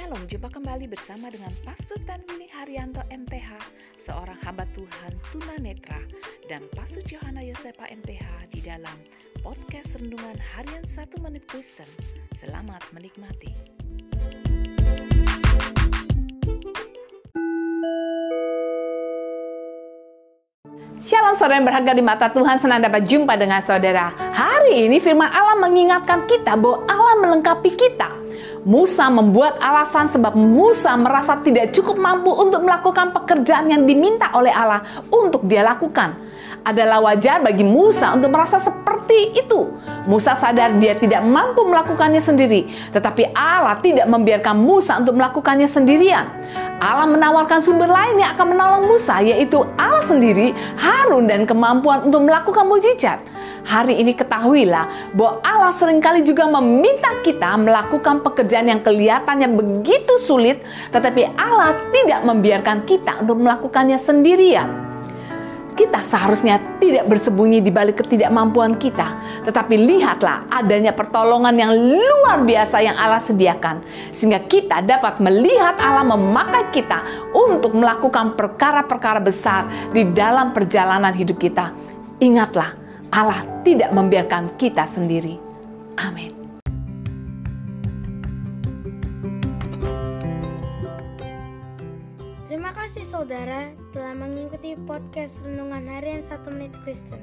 Shalom, 0.00 0.24
jumpa 0.32 0.48
kembali 0.48 0.88
bersama 0.88 1.28
dengan 1.28 1.52
Pastor 1.60 2.00
Tanwini 2.08 2.48
Haryanto 2.48 3.04
MTH, 3.12 3.52
seorang 4.00 4.40
hamba 4.48 4.64
Tuhan 4.72 5.12
tunanetra, 5.28 6.00
dan 6.48 6.64
Pastor 6.72 7.04
Johanna 7.04 7.44
Yosepa 7.44 7.84
MTH 7.84 8.48
di 8.48 8.64
dalam 8.64 8.96
podcast 9.44 10.00
Rendungan 10.00 10.40
Harian 10.40 10.88
1 10.88 11.04
Menit 11.20 11.44
Kristen. 11.52 11.84
Selamat 12.32 12.80
menikmati. 12.96 13.52
Shalom 21.04 21.36
saudara 21.36 21.60
yang 21.60 21.68
berharga 21.68 21.92
di 21.92 22.00
mata 22.00 22.32
Tuhan, 22.32 22.56
senang 22.56 22.80
dapat 22.80 23.04
jumpa 23.04 23.36
dengan 23.36 23.60
saudara. 23.60 24.16
Hari 24.16 24.88
ini 24.88 24.96
firman 24.96 25.28
Allah 25.28 25.60
mengingatkan 25.60 26.24
kita 26.24 26.56
bahwa 26.56 26.88
Allah 26.88 27.20
melengkapi 27.20 27.72
kita. 27.76 28.16
Musa 28.60 29.08
membuat 29.08 29.56
alasan 29.56 30.12
sebab 30.12 30.36
Musa 30.36 30.92
merasa 31.00 31.40
tidak 31.40 31.72
cukup 31.72 31.96
mampu 31.96 32.28
untuk 32.28 32.60
melakukan 32.60 33.08
pekerjaan 33.16 33.72
yang 33.72 33.88
diminta 33.88 34.28
oleh 34.36 34.52
Allah 34.52 34.84
untuk 35.08 35.48
dia 35.48 35.64
lakukan. 35.64 36.12
Adalah 36.60 37.00
wajar 37.00 37.40
bagi 37.40 37.64
Musa 37.64 38.12
untuk 38.12 38.28
merasa 38.28 38.60
seperti 38.60 39.32
itu. 39.32 39.64
Musa 40.04 40.36
sadar 40.36 40.76
dia 40.76 40.92
tidak 40.92 41.24
mampu 41.24 41.64
melakukannya 41.64 42.20
sendiri, 42.20 42.68
tetapi 42.92 43.32
Allah 43.32 43.80
tidak 43.80 44.04
membiarkan 44.04 44.60
Musa 44.60 45.00
untuk 45.00 45.16
melakukannya 45.16 45.64
sendirian. 45.64 46.28
Allah 46.76 47.08
menawarkan 47.08 47.64
sumber 47.64 47.88
lain 47.88 48.20
yang 48.20 48.36
akan 48.36 48.46
menolong 48.52 48.84
Musa, 48.92 49.24
yaitu 49.24 49.64
Allah 49.80 50.04
sendiri, 50.04 50.52
Harun, 50.76 51.24
dan 51.32 51.48
kemampuan 51.48 52.12
untuk 52.12 52.28
melakukan 52.28 52.68
mujizat. 52.68 53.24
Hari 53.70 54.02
ini 54.02 54.18
ketahuilah 54.18 55.14
bahwa 55.14 55.38
Allah 55.46 55.70
sering 55.70 56.02
kali 56.02 56.26
juga 56.26 56.50
meminta 56.50 57.22
kita 57.22 57.54
melakukan 57.54 58.18
pekerjaan 58.26 58.66
yang 58.66 58.82
kelihatannya 58.82 59.46
begitu 59.54 60.18
sulit, 60.26 60.58
tetapi 60.90 61.38
Allah 61.38 61.78
tidak 61.94 62.26
membiarkan 62.26 62.82
kita 62.82 63.22
untuk 63.22 63.38
melakukannya 63.38 63.94
sendirian 63.94 64.90
kita 65.80 66.04
seharusnya 66.04 66.60
tidak 66.76 67.08
bersembunyi 67.08 67.64
di 67.64 67.72
balik 67.72 68.04
ketidakmampuan 68.04 68.76
kita, 68.76 69.16
tetapi 69.48 69.80
lihatlah 69.80 70.44
adanya 70.52 70.92
pertolongan 70.92 71.56
yang 71.56 71.72
luar 71.72 72.44
biasa 72.44 72.84
yang 72.84 73.00
Allah 73.00 73.22
sediakan, 73.22 73.80
sehingga 74.12 74.44
kita 74.44 74.84
dapat 74.84 75.24
melihat 75.24 75.80
Allah 75.80 76.04
memakai 76.04 76.68
kita 76.68 77.32
untuk 77.32 77.72
melakukan 77.72 78.36
perkara-perkara 78.36 79.24
besar 79.24 79.88
di 79.88 80.04
dalam 80.12 80.52
perjalanan 80.52 81.16
hidup 81.16 81.40
kita. 81.40 81.72
Ingatlah, 82.20 82.76
Allah 83.10 83.42
tidak 83.66 83.90
membiarkan 83.90 84.54
kita 84.54 84.86
sendiri. 84.86 85.34
Amin. 85.98 86.30
Terima 92.46 92.70
kasih 92.70 93.02
saudara 93.02 93.74
telah 93.90 94.14
mengikuti 94.14 94.78
podcast 94.86 95.42
Renungan 95.42 95.90
Harian 95.90 96.22
1 96.22 96.54
Menit 96.54 96.74
Kristen. 96.86 97.22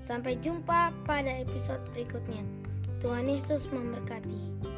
Sampai 0.00 0.40
jumpa 0.40 0.96
pada 1.04 1.28
episode 1.28 1.84
berikutnya. 1.92 2.40
Tuhan 3.04 3.28
Yesus 3.28 3.68
memberkati. 3.68 4.72